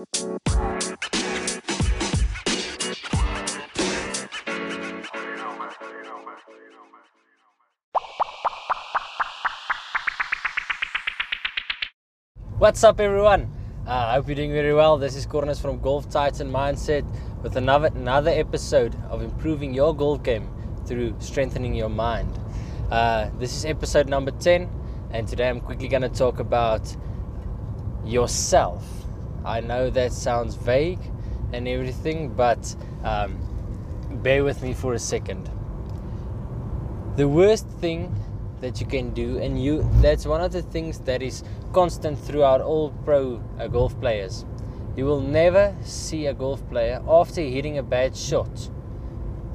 What's 0.00 0.12
up, 12.82 12.98
everyone? 12.98 13.52
Uh, 13.86 13.90
I 13.90 14.14
hope 14.14 14.28
you're 14.28 14.36
doing 14.36 14.52
very 14.52 14.72
well. 14.72 14.96
This 14.96 15.14
is 15.14 15.26
Corners 15.26 15.60
from 15.60 15.80
Golf 15.80 16.08
Titan 16.08 16.50
Mindset 16.50 17.04
with 17.42 17.56
another 17.56 17.88
another 17.88 18.30
episode 18.30 18.96
of 19.10 19.20
improving 19.20 19.74
your 19.74 19.94
golf 19.94 20.22
game 20.22 20.48
through 20.86 21.14
strengthening 21.18 21.74
your 21.74 21.90
mind. 21.90 22.38
Uh, 22.90 23.28
this 23.38 23.54
is 23.54 23.66
episode 23.66 24.08
number 24.08 24.30
10, 24.30 24.66
and 25.10 25.28
today 25.28 25.50
I'm 25.50 25.60
quickly 25.60 25.88
going 25.88 26.00
to 26.00 26.08
talk 26.08 26.40
about 26.40 26.96
yourself. 28.02 28.99
I 29.44 29.60
know 29.60 29.90
that 29.90 30.12
sounds 30.12 30.54
vague 30.54 31.00
and 31.52 31.66
everything, 31.66 32.34
but 32.34 32.74
um, 33.04 33.38
bear 34.22 34.44
with 34.44 34.62
me 34.62 34.72
for 34.72 34.94
a 34.94 34.98
second. 34.98 35.50
The 37.16 37.28
worst 37.28 37.66
thing 37.80 38.14
that 38.60 38.80
you 38.80 38.86
can 38.86 39.10
do 39.10 39.38
and 39.38 39.62
you 39.62 39.88
that's 40.00 40.26
one 40.26 40.40
of 40.40 40.52
the 40.52 40.62
things 40.62 40.98
that 41.00 41.22
is 41.22 41.42
constant 41.72 42.18
throughout 42.18 42.60
all 42.60 42.90
pro 43.04 43.42
uh, 43.58 43.66
golf 43.66 43.98
players 44.00 44.44
you 44.96 45.04
will 45.04 45.20
never 45.20 45.74
see 45.82 46.26
a 46.26 46.34
golf 46.34 46.66
player 46.68 47.02
after 47.08 47.40
hitting 47.40 47.78
a 47.78 47.82
bad 47.82 48.14
shot 48.16 48.68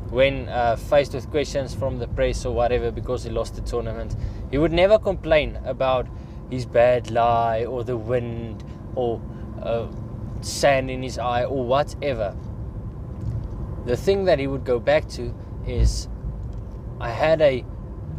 when 0.09 0.47
uh, 0.49 0.75
faced 0.75 1.13
with 1.13 1.29
questions 1.29 1.73
from 1.73 1.99
the 1.99 2.07
press 2.07 2.45
or 2.45 2.53
whatever 2.53 2.91
because 2.91 3.23
he 3.23 3.29
lost 3.29 3.55
the 3.55 3.61
tournament 3.61 4.15
he 4.49 4.57
would 4.57 4.71
never 4.71 4.97
complain 4.97 5.59
about 5.65 6.07
his 6.49 6.65
bad 6.65 7.11
lie 7.11 7.65
or 7.65 7.83
the 7.83 7.97
wind 7.97 8.63
or 8.95 9.21
uh, 9.61 9.87
sand 10.41 10.89
in 10.91 11.01
his 11.01 11.17
eye 11.17 11.43
or 11.43 11.65
whatever 11.65 12.35
the 13.85 13.97
thing 13.97 14.25
that 14.25 14.39
he 14.39 14.47
would 14.47 14.63
go 14.63 14.79
back 14.79 15.07
to 15.07 15.33
is 15.67 16.07
i 16.99 17.09
had 17.09 17.41
a 17.41 17.63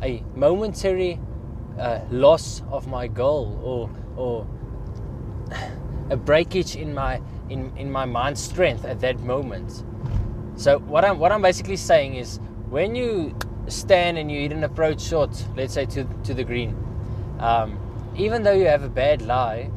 a 0.03 0.23
momentary 0.35 1.19
uh, 1.79 2.01
loss 2.11 2.63
of 2.71 2.87
my 2.87 3.07
goal 3.07 3.59
or 3.63 3.91
or 4.17 4.47
a 6.11 6.17
breakage 6.17 6.77
in 6.77 6.95
my 6.95 7.21
in, 7.49 7.73
in 7.77 7.91
my 7.91 8.05
mind 8.05 8.39
strength 8.39 8.85
at 8.85 9.01
that 9.01 9.21
moment. 9.21 9.85
So 10.57 10.79
what 10.79 11.05
I'm 11.05 11.19
what 11.19 11.33
I'm 11.33 11.43
basically 11.43 11.77
saying 11.77 12.15
is 12.15 12.41
when 12.69 12.95
you 12.95 13.37
stand 13.69 14.19
and 14.19 14.31
you 14.31 14.41
hit 14.41 14.53
an 14.53 14.65
approach 14.65 15.01
shot, 15.01 15.31
let's 15.57 15.75
say 15.75 15.87
to 15.87 16.05
to 16.25 16.35
the 16.35 16.45
green, 16.45 16.77
um, 17.39 17.79
even 18.17 18.43
though 18.43 18.53
you 18.53 18.67
have 18.67 18.83
a 18.83 18.89
bad 18.89 19.23
lie, 19.23 19.71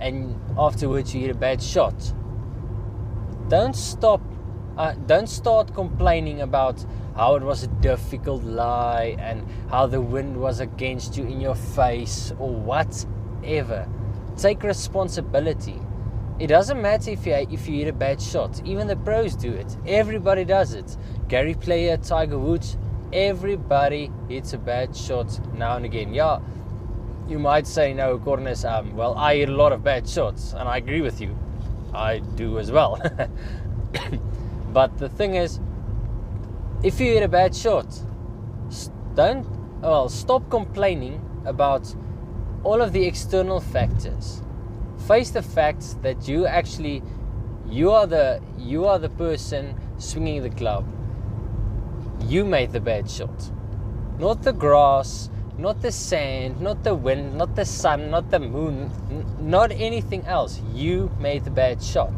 and 0.00 0.38
afterwards 0.58 1.14
you 1.14 1.20
hit 1.22 1.30
a 1.30 1.38
bad 1.38 1.62
shot, 1.62 1.94
don't 3.48 3.76
stop. 3.76 4.20
Uh, 4.76 4.92
don't 5.06 5.28
start 5.28 5.72
complaining 5.72 6.42
about 6.42 6.84
how 7.16 7.34
it 7.34 7.42
was 7.42 7.62
a 7.62 7.66
difficult 7.66 8.44
lie 8.44 9.16
and 9.18 9.46
how 9.70 9.86
the 9.86 10.00
wind 10.00 10.36
was 10.36 10.60
against 10.60 11.16
you 11.16 11.24
in 11.24 11.40
your 11.40 11.54
face 11.54 12.32
or 12.38 12.54
whatever. 12.54 13.88
Take 14.36 14.62
responsibility. 14.62 15.80
It 16.38 16.48
doesn't 16.48 16.82
matter 16.82 17.12
if 17.12 17.24
you 17.24 17.32
if 17.32 17.66
you 17.66 17.78
hit 17.78 17.88
a 17.88 17.92
bad 17.94 18.20
shot. 18.20 18.60
Even 18.66 18.86
the 18.86 18.96
pros 18.96 19.34
do 19.34 19.50
it. 19.50 19.74
Everybody 19.86 20.44
does 20.44 20.74
it. 20.74 20.94
Gary 21.28 21.54
Player, 21.54 21.96
Tiger 21.96 22.38
Woods, 22.38 22.76
everybody 23.12 24.10
hits 24.28 24.52
a 24.52 24.58
bad 24.58 24.94
shot 24.94 25.40
now 25.54 25.76
and 25.76 25.86
again. 25.86 26.12
Yeah, 26.12 26.40
you 27.28 27.38
might 27.38 27.66
say 27.66 27.92
no, 27.92 28.18
Corners. 28.18 28.64
Um, 28.64 28.96
well, 28.96 29.14
I 29.14 29.36
hit 29.36 29.48
a 29.48 29.56
lot 29.56 29.72
of 29.72 29.82
bad 29.82 30.08
shots, 30.08 30.52
and 30.52 30.68
I 30.68 30.76
agree 30.76 31.00
with 31.00 31.20
you. 31.20 31.36
I 31.92 32.18
do 32.18 32.58
as 32.58 32.70
well. 32.70 33.00
but 34.72 34.96
the 34.98 35.08
thing 35.08 35.34
is, 35.34 35.60
if 36.82 37.00
you 37.00 37.12
hit 37.12 37.22
a 37.22 37.28
bad 37.28 37.54
shot, 37.54 37.86
don't 39.14 39.46
well 39.80 40.08
stop 40.08 40.48
complaining 40.50 41.20
about 41.44 41.94
all 42.64 42.82
of 42.82 42.92
the 42.92 43.04
external 43.04 43.60
factors. 43.60 44.42
Face 45.06 45.30
the 45.30 45.42
fact 45.42 46.02
that 46.02 46.28
you 46.28 46.46
actually 46.46 47.02
you 47.68 47.90
are 47.90 48.06
the 48.06 48.40
you 48.58 48.84
are 48.84 48.98
the 48.98 49.08
person 49.08 49.74
swinging 49.98 50.42
the 50.42 50.50
club. 50.50 50.84
You 52.28 52.44
made 52.44 52.72
the 52.72 52.80
bad 52.80 53.10
shot. 53.10 53.50
Not 54.18 54.42
the 54.42 54.52
grass, 54.52 55.30
not 55.58 55.80
the 55.80 55.90
sand, 55.90 56.60
not 56.60 56.84
the 56.84 56.94
wind, 56.94 57.36
not 57.36 57.56
the 57.56 57.64
sun, 57.64 58.10
not 58.10 58.30
the 58.30 58.38
moon, 58.38 58.90
not 59.40 59.72
anything 59.72 60.24
else. 60.26 60.60
You 60.74 61.10
made 61.18 61.44
the 61.44 61.50
bad 61.50 61.82
shot. 61.82 62.12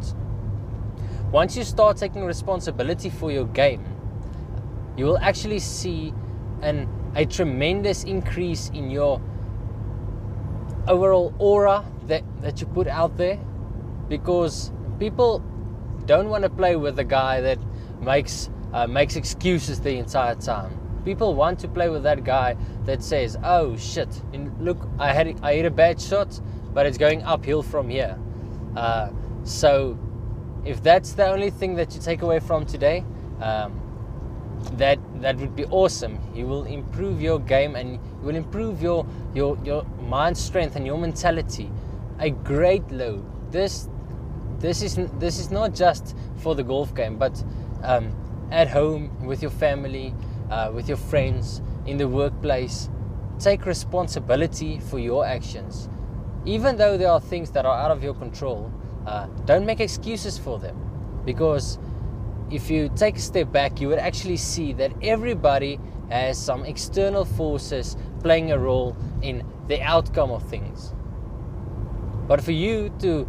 Once 1.31 1.55
you 1.55 1.63
start 1.63 1.97
taking 1.97 2.25
responsibility 2.25 3.09
for 3.09 3.31
your 3.31 3.45
game, 3.45 3.85
you 4.97 5.05
will 5.05 5.19
actually 5.19 5.59
see 5.59 6.13
an, 6.61 6.89
a 7.15 7.25
tremendous 7.25 8.03
increase 8.03 8.69
in 8.69 8.91
your 8.91 9.21
overall 10.87 11.33
aura 11.37 11.85
that, 12.07 12.23
that 12.41 12.59
you 12.59 12.67
put 12.67 12.87
out 12.87 13.15
there 13.15 13.39
because 14.09 14.71
people 14.97 15.39
don't 16.05 16.29
want 16.29 16.43
to 16.43 16.49
play 16.49 16.75
with 16.75 16.97
a 16.99 17.03
guy 17.03 17.39
that 17.41 17.59
makes 18.01 18.49
uh, 18.73 18.85
makes 18.87 19.15
excuses 19.15 19.79
the 19.81 19.97
entire 19.97 20.35
time. 20.35 20.78
People 21.05 21.33
want 21.33 21.59
to 21.59 21.67
play 21.67 21.89
with 21.89 22.03
that 22.03 22.23
guy 22.23 22.55
that 22.85 23.01
says, 23.03 23.37
"Oh 23.43 23.77
shit! 23.77 24.09
look, 24.59 24.87
I 24.99 25.13
had 25.13 25.39
I 25.41 25.55
hit 25.55 25.65
a 25.65 25.71
bad 25.71 25.99
shot, 25.99 26.39
but 26.73 26.85
it's 26.85 26.97
going 26.97 27.23
uphill 27.23 27.63
from 27.63 27.89
here." 27.89 28.17
Uh, 28.75 29.09
so, 29.43 29.97
if 30.65 30.83
that's 30.83 31.13
the 31.13 31.27
only 31.27 31.49
thing 31.49 31.75
that 31.75 31.95
you 31.95 32.01
take 32.01 32.21
away 32.21 32.39
from 32.39 32.65
today, 32.65 33.03
um, 33.41 33.79
that 34.73 34.99
that 35.21 35.37
would 35.37 35.55
be 35.55 35.65
awesome. 35.65 36.19
You 36.33 36.47
will 36.47 36.65
improve 36.65 37.21
your 37.21 37.39
game 37.39 37.75
and 37.75 37.93
you 37.93 37.99
will 38.21 38.35
improve 38.35 38.81
your 38.81 39.05
your 39.33 39.57
your 39.63 39.83
mind 40.01 40.37
strength 40.37 40.75
and 40.75 40.85
your 40.85 40.97
mentality 40.97 41.69
a 42.19 42.29
great 42.29 42.89
load. 42.91 43.23
This 43.51 43.87
this 44.59 44.81
is 44.81 44.99
this 45.19 45.39
is 45.39 45.51
not 45.51 45.73
just 45.73 46.15
for 46.37 46.55
the 46.55 46.63
golf 46.63 46.93
game, 46.93 47.17
but 47.17 47.43
um, 47.83 48.11
at 48.51 48.67
home 48.67 49.25
with 49.25 49.41
your 49.41 49.51
family, 49.51 50.13
uh, 50.49 50.71
with 50.73 50.87
your 50.87 50.97
friends, 50.97 51.61
in 51.85 51.97
the 51.97 52.07
workplace. 52.07 52.89
Take 53.39 53.65
responsibility 53.65 54.79
for 54.79 54.99
your 54.99 55.25
actions, 55.25 55.89
even 56.45 56.77
though 56.77 56.97
there 56.97 57.09
are 57.09 57.21
things 57.21 57.51
that 57.51 57.65
are 57.65 57.77
out 57.77 57.91
of 57.91 58.03
your 58.03 58.13
control. 58.13 58.71
Uh, 59.05 59.27
don't 59.45 59.65
make 59.65 59.79
excuses 59.79 60.37
for 60.37 60.59
them, 60.59 60.75
because 61.25 61.79
if 62.51 62.69
you 62.69 62.91
take 62.95 63.15
a 63.15 63.21
step 63.21 63.51
back, 63.51 63.79
you 63.79 63.87
would 63.87 63.99
actually 63.99 64.37
see 64.37 64.73
that 64.73 64.91
everybody 65.01 65.79
has 66.09 66.37
some 66.37 66.65
external 66.65 67.23
forces 67.23 67.95
playing 68.23 68.51
a 68.51 68.57
role 68.57 68.97
in 69.21 69.43
the 69.67 69.81
outcome 69.81 70.31
of 70.31 70.43
things. 70.49 70.93
But 72.27 72.41
for 72.41 72.51
you 72.51 72.89
to 72.99 73.27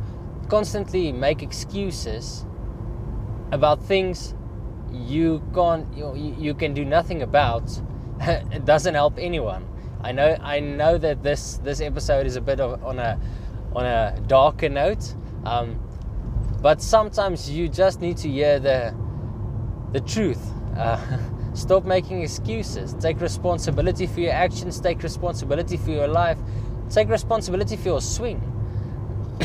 constantly 0.49 1.13
make 1.13 1.43
excuses 1.43 2.45
about 3.53 3.83
things 3.83 4.35
you 4.93 5.43
can't 5.55 5.87
you, 5.97 6.35
you 6.39 6.55
can 6.55 6.75
do 6.75 6.85
nothing 6.85 7.23
about 7.23 7.71
it 8.21 8.65
doesn't 8.65 8.95
help 8.95 9.15
anyone 9.19 9.67
i 10.03 10.13
know 10.13 10.37
i 10.43 10.61
know 10.61 10.99
that 10.99 11.23
this 11.23 11.59
this 11.59 11.81
episode 11.81 12.27
is 12.27 12.37
a 12.37 12.41
bit 12.41 12.61
of 12.61 12.83
on 12.85 12.99
a 12.99 13.19
on 13.75 13.87
a 13.87 14.21
darker 14.27 14.69
note 14.69 15.15
um, 15.45 15.79
but 16.61 16.83
sometimes 16.83 17.49
you 17.49 17.69
just 17.69 18.01
need 18.01 18.17
to 18.19 18.29
hear 18.29 18.59
the 18.59 18.95
the 19.93 20.01
truth. 20.01 20.53
Uh, 20.77 20.99
stop 21.55 21.85
making 21.85 22.23
excuses. 22.23 22.95
Take 22.95 23.21
responsibility 23.21 24.07
for 24.07 24.21
your 24.21 24.33
actions. 24.33 24.81
Take 24.81 25.03
responsibility 25.03 25.77
for 25.77 25.91
your 25.91 26.09
life. 26.09 26.39
Take 26.91 27.09
responsibility 27.09 27.77
for 27.77 27.89
your 27.89 28.01
swing. 28.01 28.41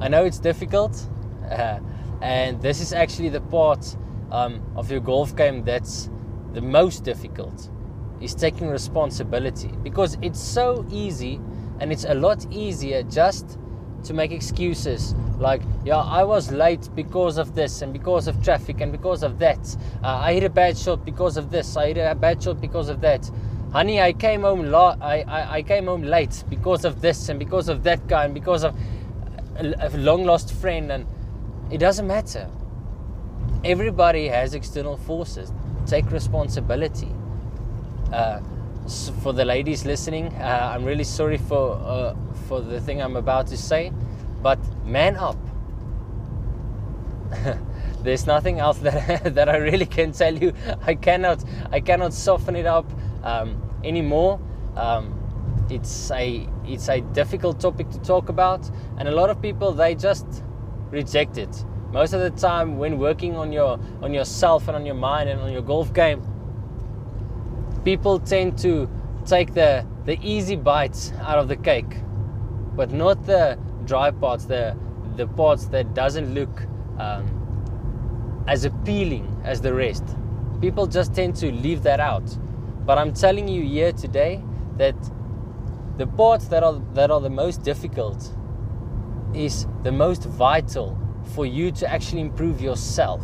I 0.00 0.08
know 0.08 0.24
it's 0.24 0.38
difficult, 0.38 1.06
uh, 1.50 1.80
and 2.22 2.60
this 2.60 2.80
is 2.80 2.92
actually 2.92 3.28
the 3.28 3.40
part 3.40 3.96
um, 4.30 4.62
of 4.76 4.90
your 4.90 5.00
golf 5.00 5.34
game 5.36 5.64
that's 5.64 6.10
the 6.52 6.60
most 6.60 7.04
difficult 7.04 7.70
is 8.20 8.34
taking 8.34 8.68
responsibility 8.68 9.72
because 9.82 10.18
it's 10.20 10.40
so 10.40 10.86
easy 10.90 11.40
and 11.80 11.90
it's 11.90 12.04
a 12.04 12.14
lot 12.14 12.44
easier 12.50 13.02
just 13.04 13.58
to 14.04 14.14
make 14.14 14.32
excuses 14.32 15.14
like, 15.40 15.62
yeah, 15.84 15.96
I 15.96 16.22
was 16.22 16.52
late 16.52 16.88
because 16.94 17.38
of 17.38 17.54
this 17.54 17.80
and 17.80 17.92
because 17.92 18.28
of 18.28 18.42
traffic 18.44 18.82
and 18.82 18.92
because 18.92 19.22
of 19.22 19.38
that. 19.38 19.58
Uh, 20.04 20.08
I 20.08 20.34
hit 20.34 20.44
a 20.44 20.50
bad 20.50 20.76
shot 20.76 21.04
because 21.04 21.38
of 21.38 21.50
this. 21.50 21.76
I 21.76 21.88
hit 21.88 21.96
a 21.96 22.14
bad 22.14 22.42
shot 22.42 22.60
because 22.60 22.90
of 22.90 23.00
that. 23.00 23.28
Honey, 23.72 24.02
I 24.02 24.12
came 24.12 24.42
home 24.42 24.74
I, 24.74 25.22
I, 25.22 25.56
I 25.56 25.62
came 25.62 25.86
home 25.86 26.02
late 26.02 26.44
because 26.50 26.84
of 26.84 27.00
this 27.00 27.30
and 27.30 27.38
because 27.38 27.68
of 27.68 27.82
that 27.84 28.06
guy 28.06 28.26
and 28.26 28.34
because 28.34 28.64
of 28.64 28.76
a, 29.56 29.74
a 29.80 29.96
long 29.96 30.24
lost 30.24 30.52
friend 30.52 30.92
and 30.92 31.06
it 31.70 31.78
doesn't 31.78 32.06
matter. 32.06 32.48
Everybody 33.64 34.28
has 34.28 34.54
external 34.54 34.96
forces. 34.96 35.52
Take 35.86 36.10
responsibility. 36.10 37.08
Uh, 38.12 38.40
for 39.22 39.32
the 39.32 39.44
ladies 39.44 39.84
listening, 39.84 40.34
uh, 40.36 40.72
I'm 40.74 40.84
really 40.84 41.04
sorry 41.04 41.38
for 41.38 41.74
uh, 41.74 42.14
for 42.48 42.60
the 42.60 42.80
thing 42.80 43.00
I'm 43.00 43.16
about 43.16 43.46
to 43.48 43.56
say. 43.56 43.92
But 44.42 44.58
man 44.84 45.16
up. 45.16 45.36
There's 48.02 48.26
nothing 48.26 48.58
else 48.58 48.78
that 48.78 49.34
that 49.34 49.48
I 49.48 49.56
really 49.56 49.86
can 49.86 50.12
tell 50.12 50.34
you. 50.34 50.52
I 50.82 50.94
cannot 50.94 51.44
I 51.70 51.80
cannot 51.80 52.12
soften 52.14 52.56
it 52.56 52.66
up 52.66 52.90
um, 53.22 53.62
anymore. 53.84 54.40
Um, 54.76 55.14
it's 55.70 56.10
a 56.10 56.48
it's 56.66 56.88
a 56.88 57.00
difficult 57.00 57.60
topic 57.60 57.90
to 57.90 57.98
talk 58.00 58.28
about, 58.28 58.68
and 58.98 59.06
a 59.06 59.12
lot 59.12 59.30
of 59.30 59.40
people 59.40 59.72
they 59.72 59.94
just 59.94 60.42
reject 60.90 61.38
it. 61.38 61.64
Most 61.92 62.12
of 62.12 62.20
the 62.20 62.30
time, 62.30 62.78
when 62.78 62.98
working 62.98 63.36
on 63.36 63.52
your 63.52 63.78
on 64.02 64.14
yourself 64.14 64.68
and 64.68 64.76
on 64.76 64.86
your 64.86 64.94
mind 64.94 65.28
and 65.28 65.40
on 65.40 65.52
your 65.52 65.62
golf 65.62 65.92
game, 65.92 66.22
people 67.84 68.20
tend 68.20 68.58
to 68.58 68.88
take 69.26 69.54
the 69.54 69.84
the 70.04 70.18
easy 70.22 70.56
bites 70.56 71.12
out 71.20 71.38
of 71.38 71.48
the 71.48 71.56
cake, 71.56 71.96
but 72.76 72.90
not 72.90 73.26
the 73.26 73.58
dry 73.84 74.10
parts, 74.10 74.44
the 74.44 74.76
the 75.16 75.26
parts 75.26 75.66
that 75.66 75.94
doesn't 75.94 76.32
look 76.34 76.62
um, 76.98 78.44
as 78.46 78.64
appealing 78.64 79.40
as 79.44 79.60
the 79.60 79.74
rest. 79.74 80.04
People 80.60 80.86
just 80.86 81.14
tend 81.14 81.34
to 81.36 81.50
leave 81.50 81.82
that 81.82 82.00
out. 82.00 82.36
But 82.86 82.98
I'm 82.98 83.12
telling 83.12 83.48
you 83.48 83.62
here 83.62 83.92
today 83.92 84.42
that 84.76 84.94
the 85.96 86.06
parts 86.06 86.46
that 86.48 86.62
are 86.62 86.80
that 86.94 87.10
are 87.10 87.20
the 87.20 87.30
most 87.30 87.62
difficult 87.62 88.32
is 89.34 89.66
the 89.82 89.92
most 89.92 90.24
vital 90.24 90.98
for 91.34 91.46
you 91.46 91.70
to 91.72 91.90
actually 91.90 92.20
improve 92.20 92.60
yourself. 92.60 93.22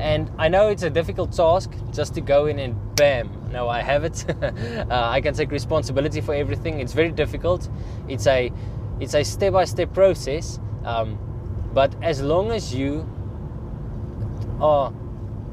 And 0.00 0.30
I 0.38 0.48
know 0.48 0.68
it's 0.68 0.82
a 0.82 0.90
difficult 0.90 1.32
task 1.32 1.70
just 1.92 2.14
to 2.14 2.20
go 2.20 2.46
in 2.46 2.58
and 2.58 2.74
bam, 2.96 3.44
no, 3.52 3.68
I 3.68 3.82
have 3.82 4.02
it. 4.02 4.24
uh, 4.42 4.86
I 4.90 5.20
can 5.20 5.32
take 5.34 5.52
responsibility 5.52 6.20
for 6.20 6.34
everything. 6.34 6.80
It's 6.80 6.92
very 6.92 7.12
difficult. 7.12 7.68
It's 8.08 8.26
a 8.26 8.52
it's 9.00 9.14
a 9.14 9.22
step-by-step 9.24 9.92
process. 9.94 10.58
Um, 10.84 11.18
but 11.72 11.94
as 12.02 12.20
long 12.20 12.50
as 12.50 12.74
you 12.74 13.08
are 14.60 14.92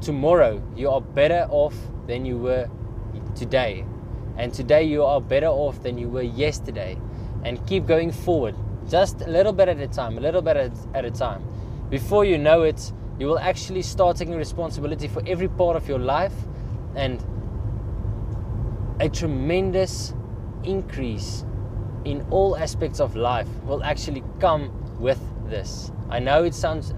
tomorrow, 0.00 0.62
you 0.76 0.90
are 0.90 1.00
better 1.00 1.46
off 1.50 1.74
than 2.06 2.24
you 2.24 2.38
were 2.38 2.68
today. 3.36 3.84
And 4.36 4.52
today 4.52 4.84
you 4.84 5.04
are 5.04 5.20
better 5.20 5.46
off 5.46 5.82
than 5.82 5.98
you 5.98 6.08
were 6.08 6.22
yesterday. 6.22 6.98
And 7.44 7.64
keep 7.66 7.86
going 7.86 8.10
forward, 8.12 8.56
just 8.88 9.22
a 9.22 9.28
little 9.28 9.52
bit 9.52 9.68
at 9.68 9.78
a 9.78 9.88
time, 9.88 10.18
a 10.18 10.20
little 10.20 10.42
bit 10.42 10.56
at 10.94 11.04
a 11.04 11.10
time. 11.10 11.42
Before 11.90 12.24
you 12.24 12.38
know 12.38 12.62
it, 12.62 12.92
you 13.18 13.26
will 13.26 13.38
actually 13.38 13.82
start 13.82 14.16
taking 14.16 14.34
responsibility 14.34 15.08
for 15.08 15.22
every 15.26 15.48
part 15.48 15.76
of 15.76 15.88
your 15.88 15.98
life 15.98 16.34
and 16.94 17.24
a 19.00 19.08
tremendous 19.08 20.14
increase 20.64 21.44
in 22.04 22.26
all 22.30 22.56
aspects 22.56 23.00
of 23.00 23.16
life 23.16 23.48
will 23.64 23.82
actually 23.84 24.22
come 24.40 24.70
with 24.98 25.20
this. 25.48 25.92
I 26.08 26.18
know 26.18 26.44
it 26.44 26.54
sounds 26.54 26.94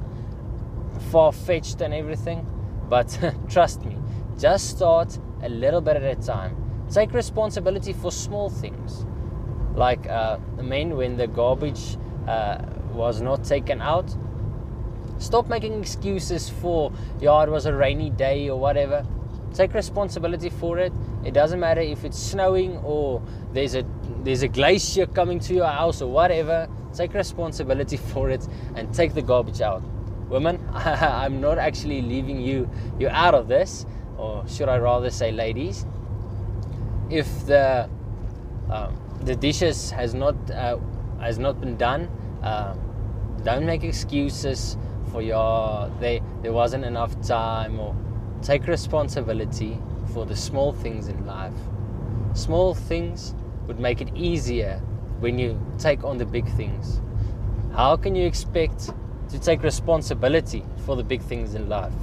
far 1.10 1.32
fetched 1.32 1.80
and 1.80 1.92
everything, 1.92 2.46
but 2.88 3.18
trust 3.48 3.84
me, 3.84 3.96
just 4.38 4.70
start 4.70 5.18
a 5.42 5.48
little 5.48 5.80
bit 5.80 5.96
at 5.96 6.02
a 6.02 6.20
time. 6.20 6.56
Take 6.90 7.12
responsibility 7.12 7.92
for 7.92 8.12
small 8.12 8.50
things. 8.50 9.06
Like, 9.74 10.08
uh, 10.08 10.38
I 10.58 10.62
mean, 10.62 10.96
when 10.96 11.16
the 11.16 11.26
garbage 11.26 11.96
uh, 12.28 12.58
was 12.92 13.20
not 13.20 13.44
taken 13.44 13.80
out, 13.80 14.14
stop 15.18 15.48
making 15.48 15.80
excuses 15.80 16.48
for, 16.48 16.92
yeah, 17.20 17.42
it 17.42 17.50
was 17.50 17.66
a 17.66 17.74
rainy 17.74 18.10
day 18.10 18.48
or 18.48 18.58
whatever. 18.58 19.04
Take 19.52 19.74
responsibility 19.74 20.50
for 20.50 20.78
it. 20.78 20.92
It 21.24 21.32
doesn't 21.32 21.60
matter 21.60 21.80
if 21.80 22.04
it's 22.04 22.18
snowing 22.18 22.76
or 22.78 23.22
there's 23.52 23.74
a 23.76 23.84
there's 24.24 24.42
a 24.42 24.48
glacier 24.48 25.06
coming 25.06 25.38
to 25.40 25.54
your 25.54 25.66
house 25.66 26.02
or 26.02 26.10
whatever. 26.10 26.68
Take 26.92 27.14
responsibility 27.14 27.96
for 28.12 28.30
it 28.30 28.46
and 28.74 28.92
take 28.92 29.14
the 29.14 29.22
garbage 29.22 29.60
out. 29.60 29.82
Women, 30.28 30.58
I'm 30.74 31.40
not 31.40 31.58
actually 31.58 32.02
leaving 32.02 32.40
you 32.40 32.68
you 32.98 33.08
out 33.08 33.34
of 33.34 33.46
this, 33.46 33.86
or 34.16 34.46
should 34.48 34.68
I 34.68 34.78
rather 34.78 35.10
say, 35.10 35.30
ladies. 35.30 35.86
If 37.10 37.46
the 37.46 37.88
um, 38.70 38.98
the 39.22 39.34
dishes 39.34 39.90
has 39.90 40.14
not 40.14 40.34
uh, 40.50 40.78
has 41.20 41.38
not 41.38 41.60
been 41.60 41.76
done, 41.76 42.08
uh, 42.42 42.74
don't 43.42 43.66
make 43.66 43.84
excuses 43.84 44.76
for 45.12 45.22
your 45.22 45.90
they 46.00 46.22
there 46.42 46.52
wasn't 46.52 46.84
enough 46.84 47.20
time 47.22 47.78
or 47.78 47.94
take 48.42 48.66
responsibility 48.66 49.78
for 50.12 50.26
the 50.26 50.36
small 50.36 50.72
things 50.72 51.08
in 51.08 51.26
life. 51.26 51.54
Small 52.34 52.74
things 52.74 53.34
would 53.66 53.78
make 53.78 54.00
it 54.00 54.14
easier 54.14 54.80
when 55.20 55.38
you 55.38 55.58
take 55.78 56.04
on 56.04 56.18
the 56.18 56.26
big 56.26 56.46
things. 56.56 57.00
How 57.74 57.96
can 57.96 58.14
you 58.14 58.26
expect 58.26 58.90
to 59.30 59.38
take 59.40 59.62
responsibility 59.62 60.64
for 60.84 60.96
the 60.96 61.02
big 61.02 61.22
things 61.22 61.54
in 61.54 61.68
life 61.68 61.94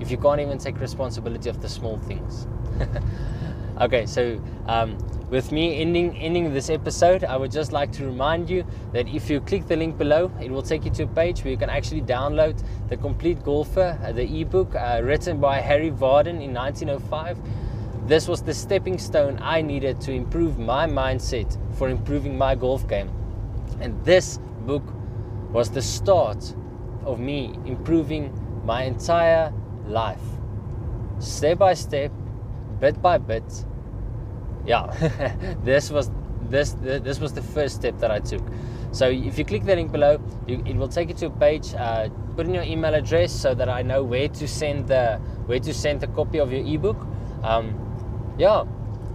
if 0.00 0.10
you 0.10 0.16
can't 0.16 0.40
even 0.40 0.58
take 0.58 0.80
responsibility 0.80 1.50
of 1.50 1.60
the 1.60 1.68
small 1.68 1.98
things? 1.98 2.46
okay, 3.80 4.06
so 4.06 4.40
um, 4.66 4.96
with 5.30 5.52
me 5.52 5.80
ending 5.80 6.16
ending 6.18 6.52
this 6.52 6.68
episode, 6.70 7.22
I 7.22 7.36
would 7.36 7.52
just 7.52 7.72
like 7.72 7.92
to 7.92 8.04
remind 8.04 8.50
you 8.50 8.64
that 8.92 9.08
if 9.08 9.30
you 9.30 9.40
click 9.40 9.68
the 9.68 9.76
link 9.76 9.96
below, 9.96 10.30
it 10.40 10.50
will 10.50 10.62
take 10.62 10.84
you 10.84 10.90
to 10.90 11.04
a 11.04 11.06
page 11.06 11.44
where 11.44 11.52
you 11.52 11.56
can 11.56 11.70
actually 11.70 12.02
download 12.02 12.60
the 12.88 12.96
Complete 12.96 13.42
Golfer, 13.44 13.96
uh, 14.02 14.10
the 14.10 14.40
ebook 14.40 14.74
uh, 14.74 15.00
written 15.04 15.40
by 15.40 15.60
Harry 15.60 15.90
Vardon 15.90 16.42
in 16.42 16.52
1905. 16.52 17.38
This 18.08 18.26
was 18.26 18.42
the 18.42 18.52
stepping 18.52 18.98
stone 18.98 19.38
I 19.40 19.62
needed 19.62 20.00
to 20.00 20.12
improve 20.12 20.58
my 20.58 20.86
mindset 20.88 21.56
for 21.76 21.88
improving 21.88 22.36
my 22.36 22.56
golf 22.56 22.88
game. 22.88 23.10
And 23.80 24.04
this 24.04 24.38
book 24.66 24.82
was 25.52 25.70
the 25.70 25.82
start 25.82 26.54
of 27.04 27.20
me 27.20 27.56
improving 27.66 28.32
my 28.64 28.82
entire 28.82 29.52
life. 29.86 30.18
Step 31.20 31.58
by 31.58 31.74
step, 31.74 32.10
bit 32.80 33.00
by 33.00 33.18
bit. 33.18 33.64
Yeah, 34.66 34.86
this 35.64 35.90
was 35.90 36.10
this 36.48 36.72
this 36.80 37.20
was 37.20 37.32
the 37.32 37.42
first 37.42 37.76
step 37.76 37.98
that 37.98 38.10
I 38.10 38.20
took. 38.20 38.42
So 38.92 39.08
if 39.08 39.38
you 39.38 39.44
click 39.44 39.64
the 39.64 39.76
link 39.76 39.92
below, 39.92 40.20
you, 40.46 40.62
it 40.66 40.76
will 40.76 40.88
take 40.88 41.08
you 41.08 41.14
to 41.14 41.26
a 41.26 41.30
page. 41.30 41.74
Uh, 41.74 42.08
put 42.36 42.46
in 42.46 42.54
your 42.54 42.64
email 42.64 42.94
address 42.94 43.32
so 43.32 43.54
that 43.54 43.68
I 43.68 43.82
know 43.82 44.02
where 44.02 44.28
to 44.28 44.48
send 44.48 44.88
the 44.88 45.18
where 45.46 45.60
to 45.60 45.72
send 45.72 46.00
the 46.00 46.08
copy 46.08 46.38
of 46.38 46.52
your 46.52 46.64
ebook. 46.64 47.06
Um, 47.42 47.74
yeah, 48.38 48.64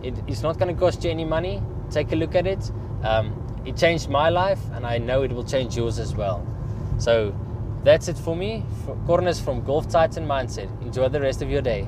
it, 0.03 0.13
it's 0.27 0.41
not 0.41 0.57
going 0.57 0.73
to 0.73 0.79
cost 0.79 1.03
you 1.03 1.11
any 1.11 1.25
money. 1.25 1.61
Take 1.89 2.11
a 2.11 2.15
look 2.15 2.35
at 2.35 2.47
it. 2.47 2.71
Um, 3.03 3.41
it 3.65 3.75
changed 3.75 4.09
my 4.09 4.29
life, 4.29 4.59
and 4.73 4.85
I 4.85 4.97
know 4.97 5.23
it 5.23 5.31
will 5.31 5.43
change 5.43 5.75
yours 5.75 5.99
as 5.99 6.15
well. 6.15 6.45
So 6.97 7.35
that's 7.83 8.07
it 8.07 8.17
for 8.17 8.35
me. 8.35 8.63
Corners 9.05 9.39
from 9.39 9.63
Golf 9.63 9.89
Titan 9.89 10.25
Mindset. 10.25 10.69
Enjoy 10.81 11.09
the 11.09 11.19
rest 11.21 11.41
of 11.41 11.49
your 11.49 11.61
day. 11.61 11.87